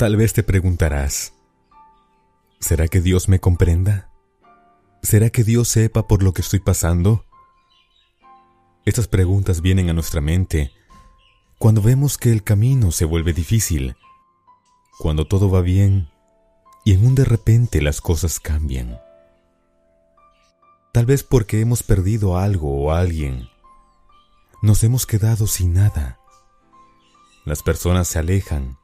Tal 0.00 0.16
vez 0.16 0.32
te 0.32 0.42
preguntarás, 0.42 1.34
¿será 2.58 2.88
que 2.88 3.02
Dios 3.02 3.28
me 3.28 3.38
comprenda? 3.38 4.08
¿Será 5.02 5.28
que 5.28 5.44
Dios 5.44 5.68
sepa 5.68 6.08
por 6.08 6.22
lo 6.22 6.32
que 6.32 6.40
estoy 6.40 6.58
pasando? 6.58 7.26
Estas 8.86 9.08
preguntas 9.08 9.60
vienen 9.60 9.90
a 9.90 9.92
nuestra 9.92 10.22
mente 10.22 10.72
cuando 11.58 11.82
vemos 11.82 12.16
que 12.16 12.32
el 12.32 12.42
camino 12.42 12.92
se 12.92 13.04
vuelve 13.04 13.34
difícil, 13.34 13.94
cuando 14.98 15.26
todo 15.26 15.50
va 15.50 15.60
bien 15.60 16.08
y 16.82 16.94
en 16.94 17.06
un 17.06 17.14
de 17.14 17.26
repente 17.26 17.82
las 17.82 18.00
cosas 18.00 18.40
cambian. 18.40 18.98
Tal 20.94 21.04
vez 21.04 21.24
porque 21.24 21.60
hemos 21.60 21.82
perdido 21.82 22.38
algo 22.38 22.84
o 22.84 22.92
alguien, 22.92 23.50
nos 24.62 24.82
hemos 24.82 25.04
quedado 25.04 25.46
sin 25.46 25.74
nada. 25.74 26.18
Las 27.44 27.62
personas 27.62 28.08
se 28.08 28.18
alejan, 28.18 28.78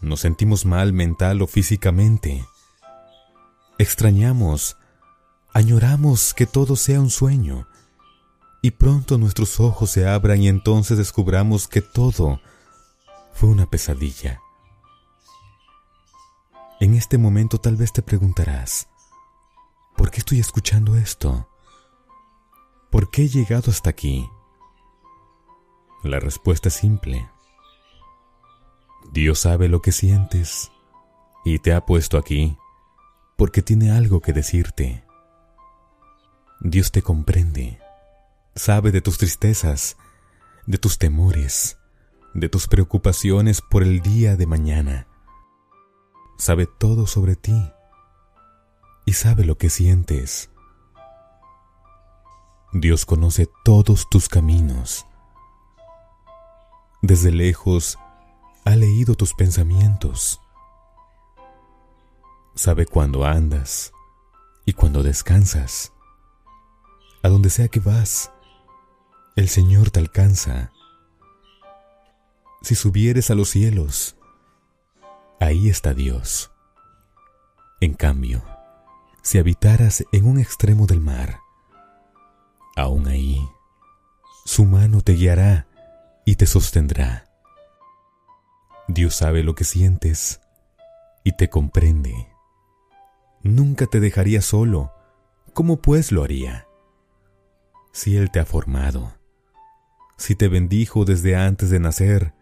nos 0.00 0.20
sentimos 0.20 0.64
mal 0.64 0.92
mental 0.92 1.42
o 1.42 1.46
físicamente, 1.46 2.46
extrañamos, 3.78 4.76
añoramos 5.52 6.34
que 6.34 6.46
todo 6.46 6.76
sea 6.76 7.00
un 7.00 7.10
sueño 7.10 7.66
y 8.62 8.72
pronto 8.72 9.18
nuestros 9.18 9.60
ojos 9.60 9.90
se 9.90 10.06
abran 10.06 10.40
y 10.42 10.48
entonces 10.48 10.98
descubramos 10.98 11.68
que 11.68 11.80
todo 11.80 12.40
fue 13.32 13.48
una 13.48 13.66
pesadilla. 13.66 14.40
En 16.80 16.94
este 16.94 17.18
momento 17.18 17.58
tal 17.58 17.76
vez 17.76 17.92
te 17.92 18.02
preguntarás, 18.02 18.88
¿por 19.96 20.10
qué 20.10 20.18
estoy 20.18 20.40
escuchando 20.40 20.96
esto? 20.96 21.48
¿Por 22.90 23.10
qué 23.10 23.24
he 23.24 23.28
llegado 23.28 23.70
hasta 23.70 23.90
aquí? 23.90 24.28
La 26.04 26.20
respuesta 26.20 26.68
es 26.68 26.74
simple. 26.74 27.28
Dios 29.18 29.40
sabe 29.40 29.68
lo 29.68 29.82
que 29.82 29.90
sientes 29.90 30.70
y 31.44 31.58
te 31.58 31.72
ha 31.72 31.84
puesto 31.84 32.18
aquí 32.18 32.56
porque 33.36 33.62
tiene 33.62 33.90
algo 33.90 34.20
que 34.20 34.32
decirte. 34.32 35.04
Dios 36.60 36.92
te 36.92 37.02
comprende 37.02 37.80
sabe 38.54 38.92
de 38.92 39.00
tus 39.00 39.18
tristezas, 39.18 39.96
de 40.66 40.78
tus 40.78 40.98
temores, 40.98 41.80
de 42.32 42.48
tus 42.48 42.68
preocupaciones 42.68 43.60
por 43.60 43.82
el 43.82 44.02
día 44.02 44.36
de 44.36 44.46
mañana. 44.46 45.08
Sabe 46.38 46.66
todo 46.66 47.08
sobre 47.08 47.34
ti 47.34 47.72
y 49.04 49.14
sabe 49.14 49.44
lo 49.44 49.58
que 49.58 49.68
sientes. 49.68 50.48
Dios 52.72 53.04
conoce 53.04 53.48
todos 53.64 54.08
tus 54.08 54.28
caminos. 54.28 55.06
Desde 57.02 57.32
lejos 57.32 57.98
ha 58.68 58.76
leído 58.76 59.14
tus 59.14 59.32
pensamientos. 59.32 60.42
Sabe 62.54 62.84
cuándo 62.84 63.24
andas 63.24 63.92
y 64.66 64.74
cuándo 64.74 65.02
descansas. 65.02 65.94
A 67.22 67.30
donde 67.30 67.48
sea 67.48 67.68
que 67.68 67.80
vas, 67.80 68.30
el 69.36 69.48
Señor 69.48 69.90
te 69.90 70.00
alcanza. 70.00 70.70
Si 72.60 72.74
subieres 72.74 73.30
a 73.30 73.34
los 73.34 73.48
cielos, 73.48 74.18
ahí 75.40 75.70
está 75.70 75.94
Dios. 75.94 76.50
En 77.80 77.94
cambio, 77.94 78.44
si 79.22 79.38
habitaras 79.38 80.04
en 80.12 80.26
un 80.26 80.38
extremo 80.38 80.86
del 80.86 81.00
mar, 81.00 81.40
aún 82.76 83.08
ahí, 83.08 83.48
su 84.44 84.66
mano 84.66 85.00
te 85.00 85.14
guiará 85.14 85.68
y 86.26 86.36
te 86.36 86.44
sostendrá. 86.44 87.27
Dios 88.88 89.14
sabe 89.14 89.42
lo 89.42 89.54
que 89.54 89.64
sientes 89.64 90.40
y 91.22 91.32
te 91.32 91.50
comprende. 91.50 92.28
Nunca 93.42 93.86
te 93.86 94.00
dejaría 94.00 94.42
solo, 94.42 94.92
¿cómo 95.52 95.80
pues 95.80 96.10
lo 96.10 96.24
haría? 96.24 96.66
Si 97.92 98.16
Él 98.16 98.30
te 98.30 98.40
ha 98.40 98.46
formado, 98.46 99.14
si 100.16 100.34
te 100.34 100.48
bendijo 100.48 101.04
desde 101.04 101.36
antes 101.36 101.70
de 101.70 101.78
nacer, 101.78 102.34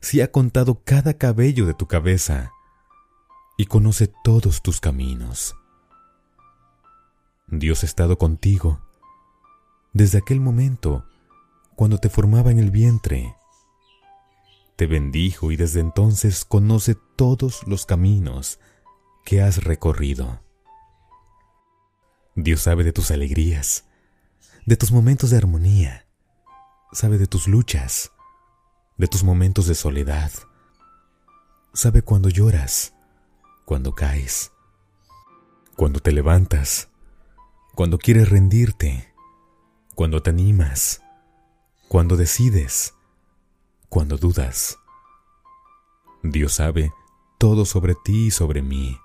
si 0.00 0.20
ha 0.20 0.30
contado 0.30 0.82
cada 0.84 1.14
cabello 1.14 1.66
de 1.66 1.74
tu 1.74 1.86
cabeza 1.86 2.52
y 3.58 3.66
conoce 3.66 4.10
todos 4.24 4.62
tus 4.62 4.80
caminos. 4.80 5.54
Dios 7.48 7.82
ha 7.82 7.86
estado 7.86 8.16
contigo 8.16 8.80
desde 9.92 10.18
aquel 10.18 10.40
momento 10.40 11.04
cuando 11.74 11.98
te 11.98 12.08
formaba 12.08 12.50
en 12.50 12.58
el 12.58 12.70
vientre. 12.70 13.36
Te 14.80 14.86
bendijo 14.86 15.52
y 15.52 15.56
desde 15.56 15.80
entonces 15.80 16.46
conoce 16.46 16.94
todos 16.94 17.66
los 17.66 17.84
caminos 17.84 18.60
que 19.26 19.42
has 19.42 19.62
recorrido. 19.62 20.40
Dios 22.34 22.62
sabe 22.62 22.82
de 22.82 22.94
tus 22.94 23.10
alegrías, 23.10 23.84
de 24.64 24.78
tus 24.78 24.90
momentos 24.90 25.28
de 25.28 25.36
armonía, 25.36 26.06
sabe 26.92 27.18
de 27.18 27.26
tus 27.26 27.46
luchas, 27.46 28.12
de 28.96 29.06
tus 29.06 29.22
momentos 29.22 29.66
de 29.66 29.74
soledad. 29.74 30.32
Sabe 31.74 32.00
cuando 32.00 32.30
lloras, 32.30 32.94
cuando 33.66 33.94
caes, 33.94 34.50
cuando 35.76 36.00
te 36.00 36.10
levantas, 36.10 36.88
cuando 37.74 37.98
quieres 37.98 38.30
rendirte, 38.30 39.12
cuando 39.94 40.22
te 40.22 40.30
animas, 40.30 41.02
cuando 41.88 42.16
decides, 42.16 42.94
cuando 43.90 44.16
dudas. 44.16 44.78
Dios 46.22 46.54
sabe 46.54 46.92
todo 47.38 47.64
sobre 47.64 47.94
ti 48.04 48.26
y 48.26 48.30
sobre 48.30 48.62
mí, 48.62 48.96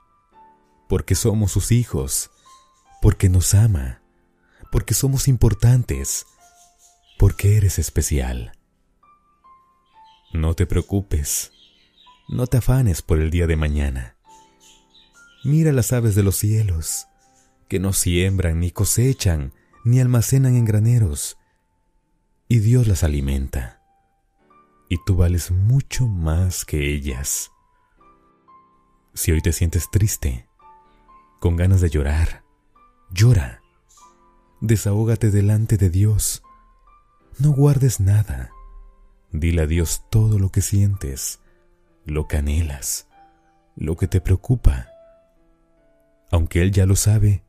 porque 0.88 1.16
somos 1.16 1.52
sus 1.52 1.72
hijos, 1.72 2.30
porque 3.02 3.28
nos 3.28 3.54
ama, 3.56 4.04
porque 4.72 4.94
somos 4.94 5.28
importantes, 5.28 6.28
porque 7.18 7.58
eres 7.58 7.80
especial. 7.80 8.58
No 10.32 10.54
te 10.54 10.68
preocupes, 10.68 11.52
no 12.30 12.46
te 12.46 12.58
afanes 12.58 13.02
por 13.02 13.20
el 13.20 13.32
día 13.32 13.48
de 13.48 13.56
mañana. 13.56 14.18
Mira 15.44 15.72
las 15.72 15.94
aves 15.94 16.14
de 16.14 16.24
los 16.24 16.36
cielos, 16.36 17.08
que 17.68 17.80
no 17.80 17.92
siembran, 17.92 18.60
ni 18.60 18.70
cosechan, 18.70 19.54
ni 19.84 20.00
almacenan 20.00 20.56
en 20.56 20.66
graneros, 20.66 21.38
y 22.48 22.60
Dios 22.60 22.88
las 22.88 23.04
alimenta. 23.04 23.75
Y 24.90 24.98
tú 25.06 25.16
vales 25.16 25.52
mucho 25.52 26.08
más 26.08 26.66
que 26.66 26.94
ellas. 26.94 27.52
Si 29.14 29.32
hoy 29.32 29.42
te 29.42 29.54
sientes 29.54 29.90
triste, 29.90 30.48
con 31.40 31.56
ganas 31.56 31.82
de 31.82 31.90
llorar, 31.90 32.44
llora. 33.12 33.62
Desahógate 34.62 35.32
delante 35.32 35.78
de 35.78 35.90
Dios 35.90 36.44
no 37.38 37.52
guardes 37.52 38.00
nada. 38.00 38.52
Dile 39.32 39.64
a 39.64 39.68
Dios 39.68 40.06
todo 40.10 40.40
lo 40.40 40.52
que 40.52 40.62
sientes, 40.62 41.40
lo 42.06 42.28
que 42.28 42.38
anhelas, 42.38 43.08
lo 43.76 43.98
que 43.98 44.08
te 44.08 44.22
preocupa. 44.22 44.88
Aunque 46.32 46.62
Él 46.62 46.72
ya 46.72 46.86
lo 46.86 46.96
sabe, 46.96 47.44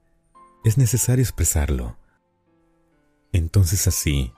es 0.64 0.76
necesario 0.76 1.22
expresarlo. 1.22 1.96
Entonces 3.32 3.86
así 3.86 4.32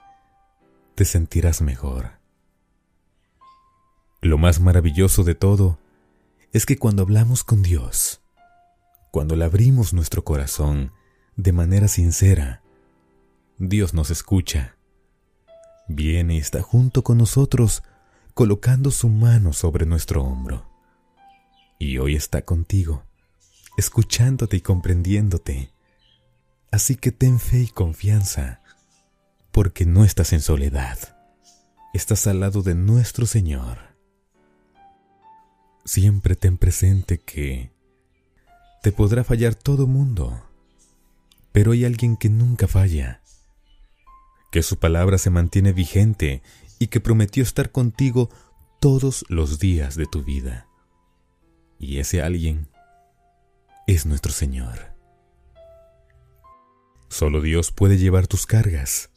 te 0.95 1.05
sentirás 1.05 1.61
mejor. 1.61 2.18
Lo 4.21 4.37
más 4.37 4.59
maravilloso 4.59 5.23
de 5.23 5.35
todo 5.35 5.79
es 6.51 6.65
que 6.65 6.77
cuando 6.77 7.03
hablamos 7.03 7.43
con 7.43 7.61
Dios, 7.61 8.21
cuando 9.11 9.35
le 9.35 9.45
abrimos 9.45 9.93
nuestro 9.93 10.23
corazón 10.23 10.91
de 11.35 11.51
manera 11.51 11.87
sincera, 11.87 12.61
Dios 13.57 13.93
nos 13.93 14.09
escucha 14.09 14.75
viene 15.89 16.35
y 16.35 16.37
está 16.37 16.61
junto 16.61 17.03
con 17.03 17.17
nosotros, 17.17 17.83
colocando 18.33 18.91
su 18.91 19.09
mano 19.09 19.51
sobre 19.51 19.85
nuestro 19.85 20.23
hombro. 20.23 20.69
Y 21.77 21.97
hoy 21.97 22.15
está 22.15 22.43
contigo, 22.43 23.03
escuchándote 23.77 24.57
y 24.57 24.61
comprendiéndote. 24.61 25.73
Así 26.71 26.95
que 26.95 27.11
ten 27.11 27.39
fe 27.39 27.61
y 27.61 27.67
confianza, 27.67 28.61
porque 29.51 29.85
no 29.85 30.05
estás 30.05 30.31
en 30.33 30.41
soledad, 30.41 30.97
estás 31.93 32.27
al 32.27 32.39
lado 32.39 32.61
de 32.61 32.75
nuestro 32.75 33.25
Señor. 33.25 33.88
Siempre 35.89 36.35
ten 36.35 36.59
presente 36.59 37.17
que 37.17 37.71
te 38.83 38.91
podrá 38.91 39.23
fallar 39.23 39.55
todo 39.55 39.87
mundo, 39.87 40.39
pero 41.51 41.71
hay 41.71 41.83
alguien 41.83 42.15
que 42.15 42.29
nunca 42.29 42.67
falla 42.67 43.23
que 44.51 44.61
su 44.61 44.77
palabra 44.77 45.17
se 45.17 45.31
mantiene 45.31 45.73
vigente 45.73 46.43
y 46.77 46.89
que 46.89 46.99
prometió 46.99 47.41
estar 47.41 47.71
contigo 47.71 48.29
todos 48.79 49.25
los 49.29 49.57
días 49.57 49.95
de 49.95 50.05
tu 50.05 50.23
vida. 50.23 50.67
Y 51.79 51.97
ese 51.97 52.21
alguien 52.21 52.67
es 53.87 54.05
nuestro 54.05 54.31
Señor. 54.31 54.93
Solo 57.07 57.41
Dios 57.41 57.71
puede 57.71 57.97
llevar 57.97 58.27
tus 58.27 58.45
cargas, 58.45 59.09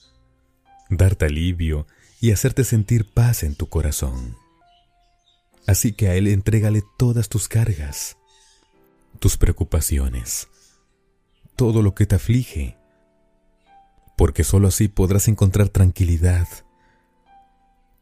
darte 0.88 1.26
alivio 1.26 1.86
y 2.18 2.32
hacerte 2.32 2.64
sentir 2.64 3.12
paz 3.12 3.42
en 3.42 3.56
tu 3.56 3.68
corazón. 3.68 4.40
Así 5.66 5.92
que 5.92 6.08
a 6.08 6.14
Él 6.14 6.26
entrégale 6.26 6.82
todas 6.96 7.28
tus 7.28 7.48
cargas, 7.48 8.16
tus 9.20 9.36
preocupaciones, 9.36 10.48
todo 11.56 11.82
lo 11.82 11.94
que 11.94 12.06
te 12.06 12.16
aflige, 12.16 12.76
porque 14.16 14.42
sólo 14.44 14.68
así 14.68 14.88
podrás 14.88 15.28
encontrar 15.28 15.68
tranquilidad 15.68 16.48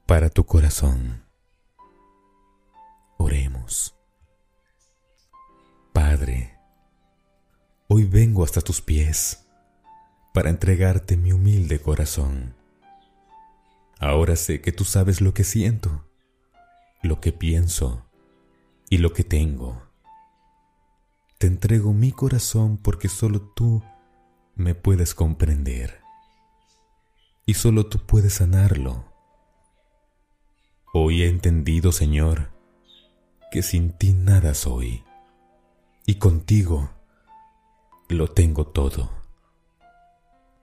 para 0.07 0.31
tu 0.31 0.45
corazón. 0.45 1.25
Oremos. 3.19 3.95
Padre, 5.93 6.59
hoy 7.89 8.05
vengo 8.05 8.43
hasta 8.43 8.63
tus 8.63 8.81
pies 8.81 9.47
para 10.33 10.49
entregarte 10.49 11.17
mi 11.17 11.33
humilde 11.33 11.81
corazón. 11.81 12.55
Ahora 13.99 14.37
sé 14.37 14.63
que 14.63 14.73
tú 14.73 14.85
sabes 14.85 15.21
lo 15.21 15.35
que 15.35 15.45
siento 15.45 16.10
lo 17.03 17.21
que 17.21 17.33
pienso 17.33 18.07
y 18.89 18.99
lo 18.99 19.13
que 19.13 19.25
tengo. 19.25 19.83
Te 21.39 21.47
entrego 21.47 21.93
mi 21.93 22.13
corazón 22.13 22.77
porque 22.77 23.09
solo 23.09 23.41
tú 23.41 23.83
me 24.55 24.75
puedes 24.75 25.15
comprender 25.15 26.01
y 27.47 27.55
solo 27.55 27.87
tú 27.87 27.99
puedes 27.99 28.35
sanarlo. 28.35 29.05
Hoy 30.93 31.23
he 31.23 31.29
entendido, 31.29 31.93
Señor, 31.93 32.51
que 33.51 33.63
sin 33.63 33.93
ti 33.93 34.13
nada 34.13 34.55
soy 34.55 35.05
y 36.05 36.17
contigo 36.17 36.91
lo 38.09 38.29
tengo 38.29 38.67
todo. 38.67 39.11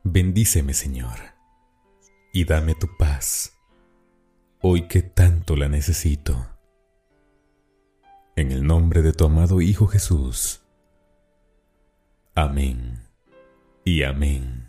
Bendíceme, 0.03 0.73
Señor, 0.73 1.17
y 2.33 2.45
dame 2.45 2.75
tu 2.75 2.87
paz 2.97 3.56
hoy 4.61 4.87
que 4.87 5.01
tanto 5.01 5.55
la 5.55 5.69
necesito. 5.69 6.47
En 8.35 8.51
el 8.51 8.65
nombre 8.65 9.01
de 9.01 9.13
tu 9.13 9.25
amado 9.25 9.61
Hijo 9.61 9.87
Jesús. 9.87 10.61
Amén 12.35 12.99
y 13.83 14.03
amén. 14.03 14.66